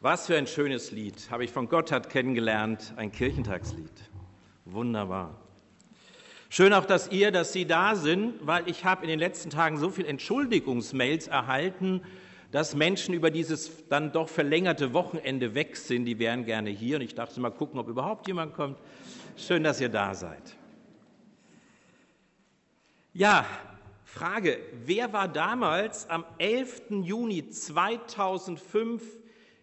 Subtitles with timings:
[0.00, 3.90] Was für ein schönes Lied, habe ich von Gotthard kennengelernt, ein Kirchentagslied.
[4.64, 5.34] Wunderbar.
[6.48, 9.76] Schön auch, dass ihr, dass Sie da sind, weil ich habe in den letzten Tagen
[9.76, 12.02] so viele Entschuldigungsmails erhalten,
[12.52, 16.04] dass Menschen über dieses dann doch verlängerte Wochenende weg sind.
[16.04, 18.78] Die wären gerne hier und ich dachte mal gucken, ob überhaupt jemand kommt.
[19.36, 20.56] Schön, dass ihr da seid.
[23.12, 23.44] Ja,
[24.04, 26.82] Frage, wer war damals am 11.
[27.02, 29.02] Juni 2005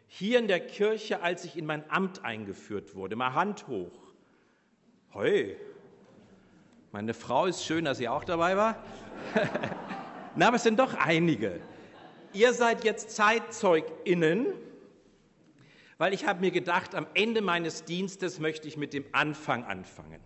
[0.08, 3.16] hier in der Kirche, als ich in mein Amt eingeführt wurde.
[3.16, 4.14] Mal Hand hoch.
[5.14, 5.56] Heu,
[6.96, 8.82] meine Frau ist schön, dass sie auch dabei war.
[10.36, 11.60] Na, aber es sind doch einige.
[12.32, 14.48] Ihr seid jetzt ZeitzeugInnen,
[15.98, 20.22] weil ich habe mir gedacht, am Ende meines Dienstes möchte ich mit dem Anfang anfangen.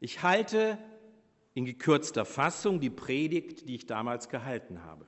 [0.00, 0.76] Ich halte
[1.54, 5.06] in gekürzter Fassung die Predigt, die ich damals gehalten habe.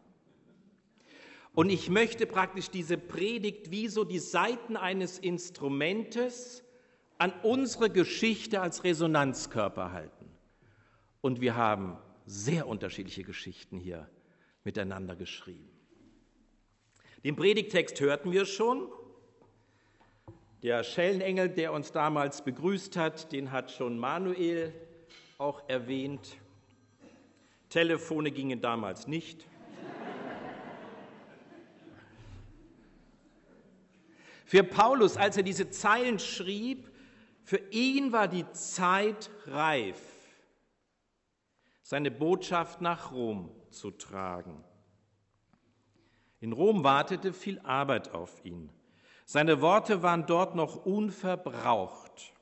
[1.59, 6.63] Und ich möchte praktisch diese Predigt wie so die Seiten eines Instrumentes
[7.19, 10.31] an unsere Geschichte als Resonanzkörper halten.
[11.21, 14.09] Und wir haben sehr unterschiedliche Geschichten hier
[14.63, 15.69] miteinander geschrieben.
[17.25, 18.89] Den Predigtext hörten wir schon.
[20.63, 24.73] Der Schellenengel, der uns damals begrüßt hat, den hat schon Manuel
[25.39, 26.37] auch erwähnt.
[27.69, 29.45] Telefone gingen damals nicht.
[34.49, 36.91] Für Paulus, als er diese Zeilen schrieb,
[37.45, 40.01] für ihn war die Zeit reif,
[41.83, 44.65] seine Botschaft nach Rom zu tragen.
[46.41, 48.71] In Rom wartete viel Arbeit auf ihn.
[49.27, 52.33] Seine Worte waren dort noch unverbraucht.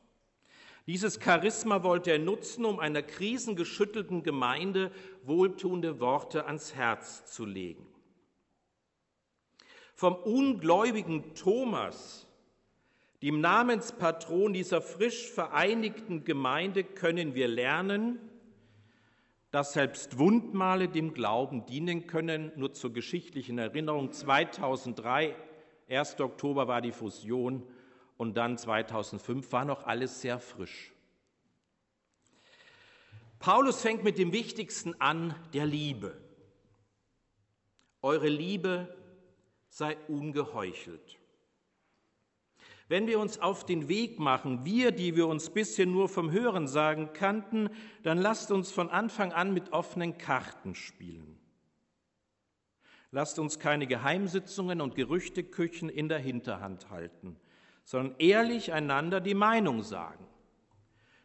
[0.87, 4.93] Dieses Charisma wollte er nutzen, um einer krisengeschüttelten Gemeinde
[5.25, 7.95] wohltuende Worte ans Herz zu legen.
[9.97, 12.27] Vom ungläubigen Thomas,
[13.22, 18.20] dem Namenspatron dieser frisch vereinigten Gemeinde, können wir lernen,
[19.51, 22.52] dass selbst Wundmale dem Glauben dienen können.
[22.56, 25.35] Nur zur geschichtlichen Erinnerung, 2003,
[25.89, 26.20] 1.
[26.20, 27.67] Oktober war die Fusion
[28.18, 30.92] und dann 2005 war noch alles sehr frisch.
[33.39, 36.20] Paulus fängt mit dem Wichtigsten an, der Liebe.
[38.02, 38.95] Eure Liebe
[39.77, 41.19] sei ungeheuchelt.
[42.89, 46.67] Wenn wir uns auf den Weg machen, wir, die wir uns bisher nur vom Hören
[46.67, 47.69] sagen kannten,
[48.03, 51.39] dann lasst uns von Anfang an mit offenen Karten spielen.
[53.11, 57.36] Lasst uns keine Geheimsitzungen und Gerüchteküchen in der Hinterhand halten,
[57.85, 60.27] sondern ehrlich einander die Meinung sagen.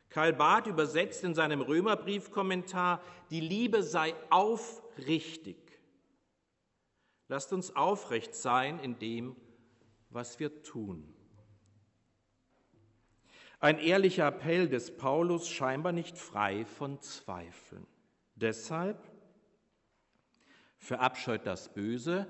[0.10, 5.61] Karl Barth übersetzt in seinem Römerbriefkommentar, die Liebe sei aufrichtig.
[7.32, 9.38] Lasst uns aufrecht sein in dem,
[10.10, 11.16] was wir tun.
[13.62, 17.88] Ein ehrlicher Appell des Paulus, scheinbar nicht frei von Zweifeln.
[18.36, 19.10] Deshalb
[20.78, 22.28] verabscheut das Böse,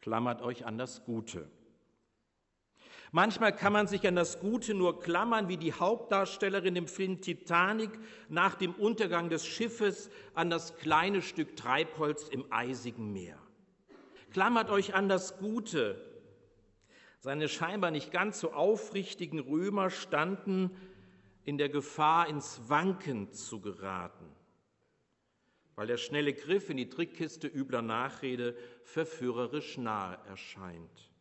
[0.00, 1.50] klammert euch an das Gute.
[3.10, 7.90] Manchmal kann man sich an das Gute nur klammern, wie die Hauptdarstellerin im Film Titanic
[8.28, 13.40] nach dem Untergang des Schiffes an das kleine Stück Treibholz im eisigen Meer.
[14.34, 15.94] Klammert euch an das Gute.
[17.20, 20.72] Seine scheinbar nicht ganz so aufrichtigen Römer standen
[21.44, 24.26] in der Gefahr, ins Wanken zu geraten,
[25.76, 31.12] weil der schnelle Griff in die Trickkiste übler Nachrede verführerisch nahe erscheint.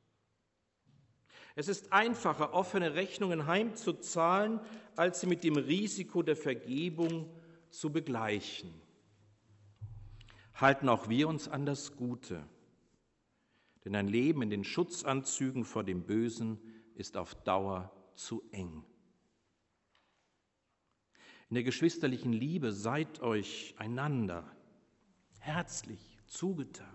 [1.54, 4.60] Es ist einfacher, offene Rechnungen heimzuzahlen,
[4.96, 7.30] als sie mit dem Risiko der Vergebung
[7.70, 8.74] zu begleichen.
[10.56, 12.44] Halten auch wir uns an das Gute.
[13.86, 16.58] Denn ein Leben in den Schutzanzügen vor dem Bösen
[16.96, 18.84] ist auf Dauer zu eng.
[21.50, 24.50] In der geschwisterlichen Liebe seid euch einander
[25.40, 26.88] herzlich zugetan.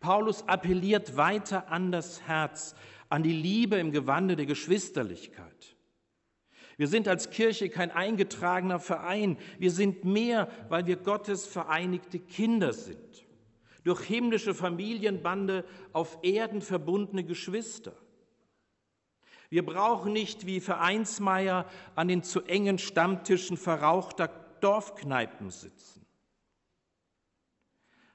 [0.00, 2.74] Paulus appelliert weiter an das Herz,
[3.08, 5.76] an die Liebe im Gewande der Geschwisterlichkeit.
[6.78, 12.72] Wir sind als Kirche kein eingetragener Verein, wir sind mehr, weil wir Gottes vereinigte Kinder
[12.72, 13.21] sind
[13.84, 17.92] durch himmlische Familienbande auf Erden verbundene Geschwister.
[19.50, 24.28] Wir brauchen nicht wie Vereinsmeier an den zu engen Stammtischen verrauchter
[24.60, 26.06] Dorfkneipen sitzen.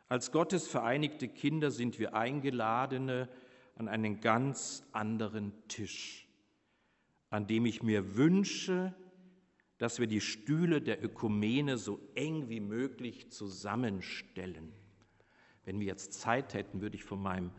[0.09, 3.29] Als Gottes vereinigte Kinder sind wir Eingeladene
[3.75, 6.27] an einen ganz anderen Tisch,
[7.29, 8.95] an dem ich mir wünsche,
[9.77, 14.73] dass wir die Stühle der Ökumene so eng wie möglich zusammenstellen.
[15.67, 17.51] Wenn wir jetzt Zeit hätten, würde ich von meinem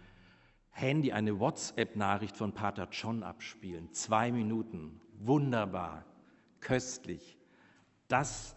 [0.70, 3.92] Handy eine WhatsApp-Nachricht von Pater John abspielen.
[3.92, 4.98] Zwei Minuten.
[5.18, 6.06] Wunderbar.
[6.60, 7.36] Köstlich.
[8.08, 8.56] Das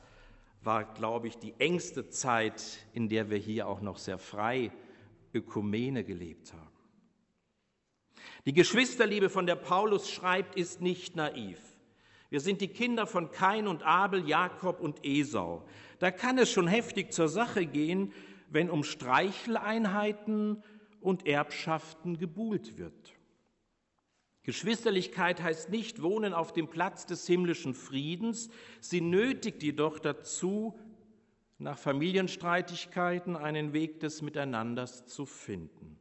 [0.62, 4.71] war, glaube ich, die engste Zeit, in der wir hier auch noch sehr frei
[5.33, 6.71] Ökumene gelebt haben.
[8.45, 11.59] Die Geschwisterliebe, von der Paulus schreibt, ist nicht naiv.
[12.30, 15.68] Wir sind die Kinder von Kain und Abel, Jakob und Esau.
[16.00, 18.13] Da kann es schon heftig zur Sache gehen,
[18.51, 20.63] wenn um Streicheleinheiten
[21.00, 23.13] und Erbschaften gebuhlt wird.
[24.44, 28.50] Geschwisterlichkeit heißt nicht wohnen auf dem Platz des himmlischen Friedens,
[28.80, 30.77] sie nötigt jedoch dazu,
[31.59, 35.98] nach Familienstreitigkeiten einen Weg des Miteinanders zu finden.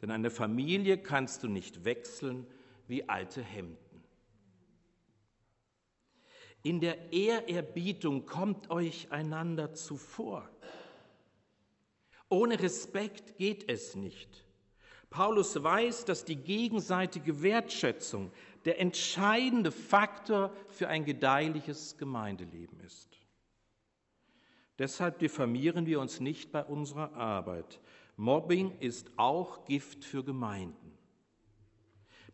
[0.00, 2.46] Denn eine Familie kannst du nicht wechseln
[2.88, 3.78] wie alte Hemden.
[6.64, 10.48] In der Ehrerbietung kommt euch einander zuvor.
[12.32, 14.46] Ohne Respekt geht es nicht.
[15.10, 18.32] Paulus weiß, dass die gegenseitige Wertschätzung
[18.64, 23.20] der entscheidende Faktor für ein gedeihliches Gemeindeleben ist.
[24.78, 27.82] Deshalb diffamieren wir uns nicht bei unserer Arbeit.
[28.16, 30.96] Mobbing ist auch Gift für Gemeinden.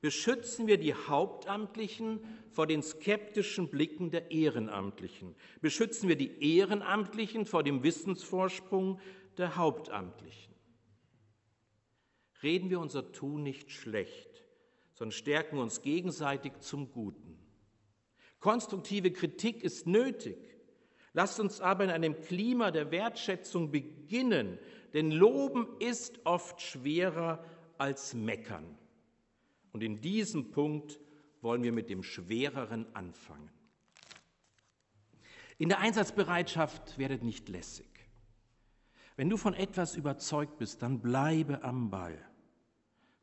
[0.00, 2.20] Beschützen wir die Hauptamtlichen
[2.52, 5.34] vor den skeptischen Blicken der Ehrenamtlichen.
[5.60, 9.00] Beschützen wir die Ehrenamtlichen vor dem Wissensvorsprung
[9.38, 10.54] der Hauptamtlichen.
[12.42, 14.44] Reden wir unser Tun nicht schlecht,
[14.92, 17.38] sondern stärken uns gegenseitig zum Guten.
[18.38, 20.38] Konstruktive Kritik ist nötig.
[21.12, 24.58] Lasst uns aber in einem Klima der Wertschätzung beginnen,
[24.92, 27.44] denn Loben ist oft schwerer
[27.76, 28.78] als Meckern.
[29.72, 31.00] Und in diesem Punkt
[31.40, 33.50] wollen wir mit dem Schwereren anfangen.
[35.58, 37.97] In der Einsatzbereitschaft werdet nicht lässig.
[39.18, 42.16] Wenn du von etwas überzeugt bist, dann bleibe am Ball.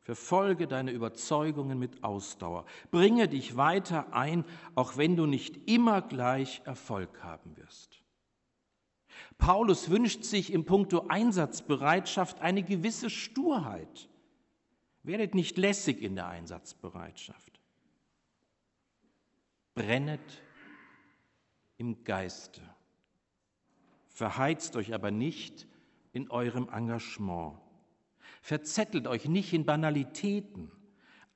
[0.02, 2.66] Verfolge deine Überzeugungen mit Ausdauer.
[2.92, 4.44] Bringe dich weiter ein,
[4.76, 8.04] auch wenn du nicht immer gleich Erfolg haben wirst.
[9.38, 14.10] Paulus wünscht sich im Punkto Einsatzbereitschaft eine gewisse Sturheit.
[15.04, 17.62] Werdet nicht lässig in der Einsatzbereitschaft.
[19.76, 20.44] Brennet
[21.78, 22.60] im Geiste.
[24.10, 25.68] Verheizt euch aber nicht
[26.16, 27.58] in eurem Engagement.
[28.42, 30.72] Verzettelt euch nicht in Banalitäten.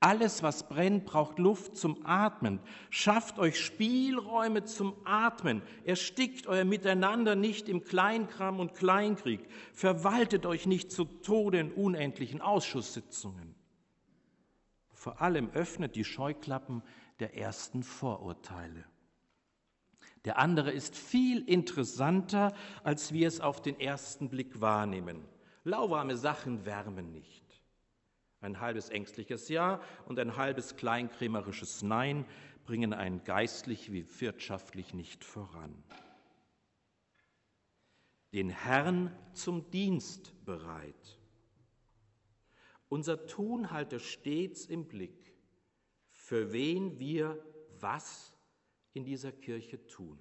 [0.02, 2.58] Alles, was brennt, braucht Luft zum Atmen.
[2.88, 5.60] Schafft euch Spielräume zum Atmen.
[5.84, 9.46] Erstickt euer Miteinander nicht im Kleinkram und Kleinkrieg.
[9.74, 13.54] Verwaltet euch nicht zu Tode in unendlichen Ausschusssitzungen.
[14.94, 16.82] Vor allem öffnet die Scheuklappen
[17.18, 18.84] der ersten Vorurteile.
[20.24, 25.24] Der andere ist viel interessanter, als wir es auf den ersten Blick wahrnehmen.
[25.64, 27.44] Lauwarme Sachen wärmen nicht.
[28.40, 32.24] Ein halbes ängstliches Ja und ein halbes kleinkrämerisches Nein
[32.64, 35.82] bringen einen geistlich wie wirtschaftlich nicht voran.
[38.32, 41.18] Den Herrn zum Dienst bereit.
[42.88, 45.34] Unser Tun halte stets im Blick,
[46.10, 47.42] für wen wir
[47.80, 48.32] was
[48.92, 50.18] in dieser Kirche tun.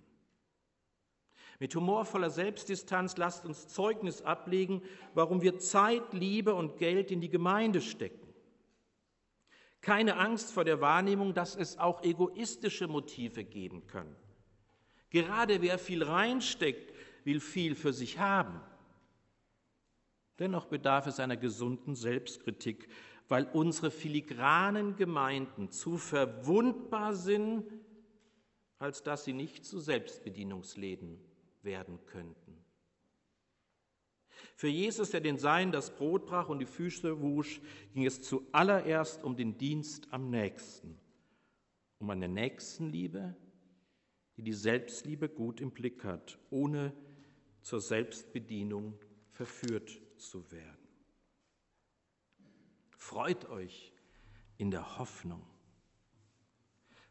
[1.59, 4.81] Mit humorvoller Selbstdistanz lasst uns Zeugnis ablegen,
[5.13, 8.27] warum wir Zeit, Liebe und Geld in die Gemeinde stecken.
[9.81, 14.15] Keine Angst vor der Wahrnehmung, dass es auch egoistische Motive geben kann.
[15.09, 16.93] Gerade wer viel reinsteckt,
[17.25, 18.61] will viel für sich haben.
[20.37, 22.87] Dennoch bedarf es einer gesunden Selbstkritik,
[23.27, 27.65] weil unsere filigranen Gemeinden zu verwundbar sind,
[28.79, 31.19] als dass sie nicht zu Selbstbedienungsläden
[31.61, 32.57] werden könnten.
[34.55, 37.61] Für Jesus, der den Seinen das Brot brach und die Füße wusch,
[37.93, 40.97] ging es zuallererst um den Dienst am Nächsten,
[41.99, 43.35] um eine Nächstenliebe,
[44.37, 46.93] die die Selbstliebe gut im Blick hat, ohne
[47.61, 48.97] zur Selbstbedienung
[49.31, 50.87] verführt zu werden.
[52.97, 53.93] Freut euch
[54.57, 55.45] in der Hoffnung.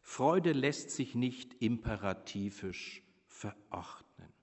[0.09, 4.33] Freude lässt sich nicht imperativisch verordnen.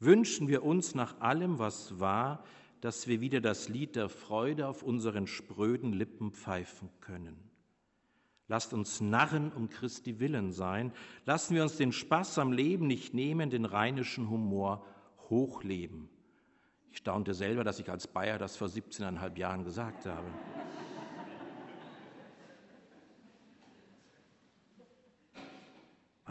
[0.00, 2.42] Wünschen wir uns nach allem, was war,
[2.80, 7.48] dass wir wieder das Lied der Freude auf unseren spröden Lippen pfeifen können.
[8.48, 10.92] Lasst uns Narren um Christi willen sein.
[11.26, 14.84] Lassen wir uns den Spaß am Leben nicht nehmen, den rheinischen Humor
[15.30, 16.08] hochleben.
[16.90, 20.26] Ich staunte selber, dass ich als Bayer das vor 17,5 Jahren gesagt habe.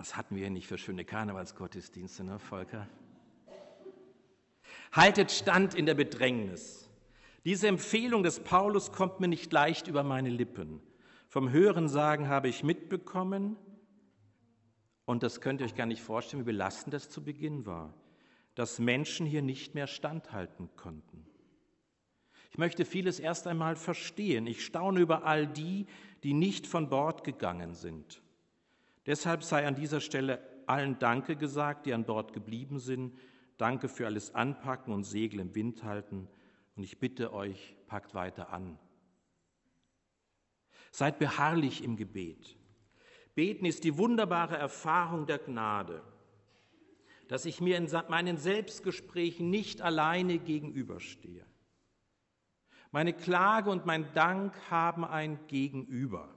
[0.03, 2.89] Was hatten wir nicht für schöne Karnevalsgottesdienste, ne, Volker?
[4.91, 6.89] Haltet stand in der Bedrängnis.
[7.45, 10.81] Diese Empfehlung des Paulus kommt mir nicht leicht über meine Lippen.
[11.29, 13.55] Vom Hörensagen habe ich mitbekommen,
[15.05, 17.93] und das könnt ihr euch gar nicht vorstellen, wie belastend das zu Beginn war,
[18.55, 21.25] dass Menschen hier nicht mehr standhalten konnten.
[22.51, 24.47] Ich möchte vieles erst einmal verstehen.
[24.47, 25.85] Ich staune über all die,
[26.23, 28.21] die nicht von Bord gegangen sind.
[29.05, 33.17] Deshalb sei an dieser Stelle allen Danke gesagt, die an Bord geblieben sind.
[33.57, 36.27] Danke für alles Anpacken und Segel im Wind halten.
[36.75, 38.79] Und ich bitte euch, packt weiter an.
[40.91, 42.57] Seid beharrlich im Gebet.
[43.35, 46.03] Beten ist die wunderbare Erfahrung der Gnade,
[47.27, 51.45] dass ich mir in meinen Selbstgesprächen nicht alleine gegenüberstehe.
[52.91, 56.29] Meine Klage und mein Dank haben ein Gegenüber.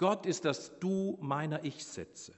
[0.00, 2.32] Gott ist das Du meiner Ich-Sätze.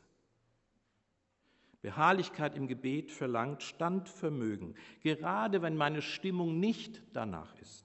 [1.80, 7.84] Beharrlichkeit im Gebet verlangt Standvermögen, gerade wenn meine Stimmung nicht danach ist.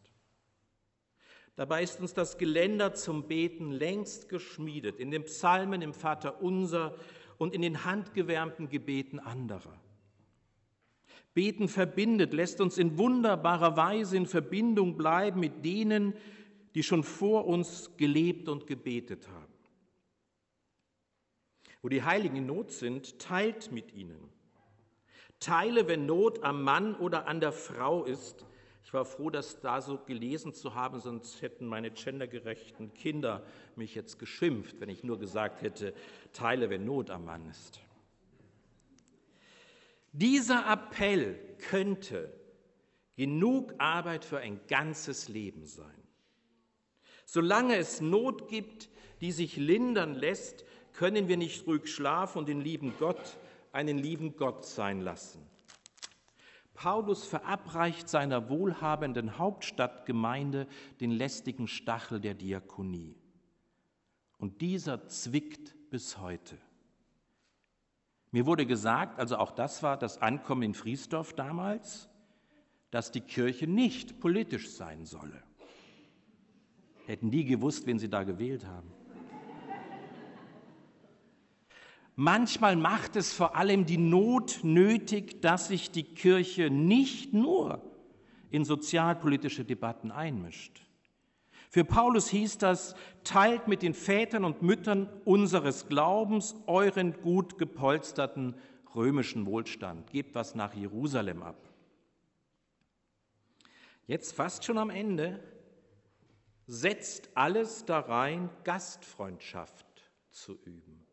[1.56, 6.96] Dabei ist uns das Geländer zum Beten längst geschmiedet, in den Psalmen, im Vater unser
[7.38, 9.80] und in den handgewärmten Gebeten anderer.
[11.36, 16.16] Beten verbindet, lässt uns in wunderbarer Weise in Verbindung bleiben mit denen,
[16.74, 19.57] die schon vor uns gelebt und gebetet haben.
[21.82, 24.30] Wo die Heiligen in Not sind, teilt mit ihnen.
[25.40, 28.46] Teile, wenn Not am Mann oder an der Frau ist.
[28.84, 33.44] Ich war froh, das da so gelesen zu haben, sonst hätten meine gendergerechten Kinder
[33.76, 35.94] mich jetzt geschimpft, wenn ich nur gesagt hätte,
[36.32, 37.82] teile, wenn Not am Mann ist.
[40.14, 41.38] Dieser Appell
[41.70, 42.34] könnte
[43.18, 46.08] genug Arbeit für ein ganzes Leben sein.
[47.26, 50.64] Solange es Not gibt, die sich lindern lässt,
[50.98, 53.38] können wir nicht ruhig schlafen und den lieben Gott
[53.72, 55.40] einen lieben Gott sein lassen.
[56.74, 60.68] Paulus verabreicht seiner wohlhabenden Hauptstadtgemeinde
[61.00, 63.16] den lästigen Stachel der Diakonie.
[64.40, 66.58] Und dieser zwickt bis heute.
[68.32, 72.10] Mir wurde gesagt, also auch das war das Ankommen in Friesdorf damals,
[72.90, 75.44] dass die Kirche nicht politisch sein solle.
[77.06, 78.97] Hätten die gewusst, wen sie da gewählt haben.
[82.20, 87.80] Manchmal macht es vor allem die Not nötig, dass sich die Kirche nicht nur
[88.50, 90.82] in sozialpolitische Debatten einmischt.
[91.70, 98.56] Für Paulus hieß das, teilt mit den Vätern und Müttern unseres Glaubens euren gut gepolsterten
[98.96, 100.10] römischen Wohlstand.
[100.10, 101.70] Gebt was nach Jerusalem ab.
[104.08, 105.40] Jetzt fast schon am Ende,
[106.66, 109.86] setzt alles da rein, Gastfreundschaft
[110.32, 111.07] zu üben.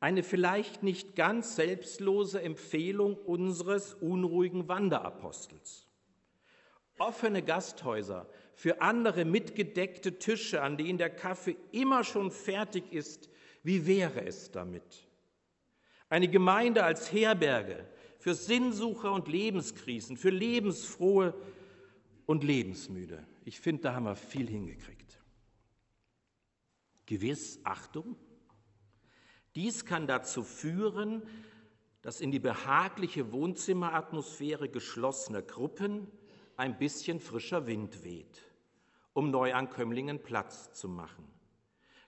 [0.00, 5.86] Eine vielleicht nicht ganz selbstlose Empfehlung unseres unruhigen Wanderapostels.
[6.98, 13.30] Offene Gasthäuser, für andere mitgedeckte Tische, an denen der Kaffee immer schon fertig ist,
[13.62, 15.06] wie wäre es damit?
[16.08, 17.86] Eine Gemeinde als Herberge
[18.18, 21.34] für Sinnsucher und Lebenskrisen, für Lebensfrohe
[22.26, 23.24] und Lebensmüde.
[23.44, 25.22] Ich finde, da haben wir viel hingekriegt.
[27.06, 28.16] Gewiss, Achtung,
[29.54, 31.22] dies kann dazu führen,
[32.02, 36.06] dass in die behagliche Wohnzimmeratmosphäre geschlossener Gruppen
[36.56, 38.42] ein bisschen frischer Wind weht,
[39.12, 41.24] um Neuankömmlingen Platz zu machen.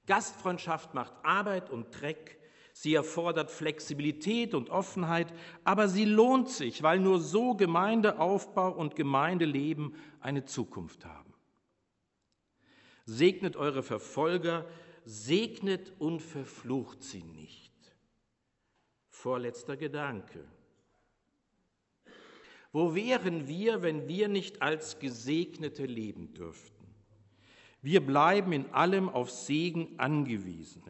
[0.07, 2.39] Gastfreundschaft macht Arbeit und Dreck,
[2.73, 5.33] sie erfordert Flexibilität und Offenheit,
[5.65, 11.35] aber sie lohnt sich, weil nur so Gemeindeaufbau und Gemeindeleben eine Zukunft haben.
[13.07, 14.67] Segnet eure Verfolger,
[15.11, 17.73] segnet und verflucht sie nicht.
[19.09, 20.45] Vorletzter Gedanke.
[22.73, 26.87] Wo wären wir, wenn wir nicht als Gesegnete leben dürften?
[27.83, 30.85] Wir bleiben in allem auf Segen angewiesen.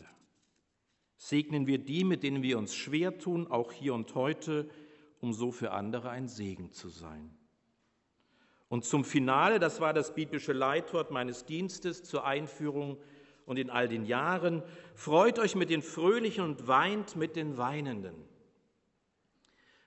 [1.16, 4.68] Segnen wir die, mit denen wir uns schwer tun, auch hier und heute,
[5.20, 7.30] um so für andere ein Segen zu sein.
[8.68, 12.98] Und zum Finale, das war das biblische Leitwort meines Dienstes zur Einführung
[13.50, 14.62] und in all den Jahren.
[14.94, 18.14] Freut euch mit den Fröhlichen und weint mit den Weinenden.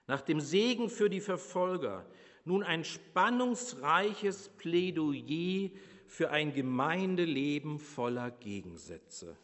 [0.06, 2.06] Nach dem Segen für die Verfolger
[2.44, 5.70] nun ein spannungsreiches Plädoyer
[6.08, 9.38] für ein Gemeindeleben voller Gegensätze.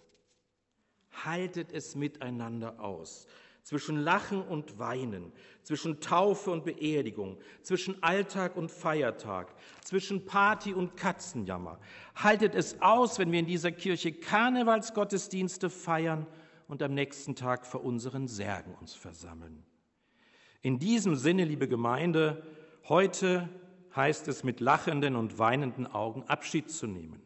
[1.23, 3.25] Haltet es miteinander aus
[3.69, 10.97] zwischen Lachen und Weinen, zwischen Taufe und Beerdigung, zwischen Alltag und Feiertag, zwischen Party und
[10.97, 11.79] Katzenjammer.
[12.15, 16.25] Haltet es aus, wenn wir in dieser Kirche Karnevalsgottesdienste feiern
[16.67, 19.63] und am nächsten Tag vor unseren Särgen uns versammeln.
[20.63, 22.41] In diesem Sinne, liebe Gemeinde,
[22.85, 23.49] heute
[23.95, 27.21] heißt es, mit lachenden und weinenden Augen Abschied zu nehmen.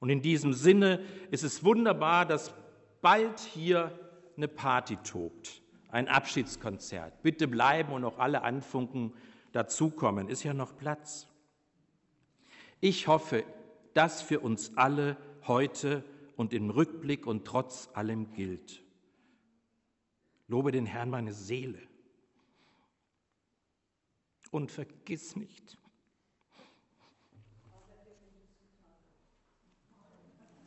[0.00, 2.52] Und in diesem Sinne ist es wunderbar, dass
[3.00, 3.98] bald hier
[4.36, 5.61] eine Party tobt,
[5.92, 7.22] ein Abschiedskonzert.
[7.22, 9.12] Bitte bleiben und auch alle Anfunken
[9.52, 10.28] dazukommen.
[10.28, 11.28] Ist ja noch Platz.
[12.80, 13.44] Ich hoffe,
[13.94, 16.02] dass für uns alle heute
[16.34, 18.82] und im Rückblick und trotz allem gilt.
[20.48, 21.78] Lobe den Herrn meine Seele.
[24.50, 25.78] Und vergiss nicht.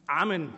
[0.05, 0.53] Amen.